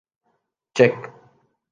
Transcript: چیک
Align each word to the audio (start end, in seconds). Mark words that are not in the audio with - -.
چیک 0.75 0.95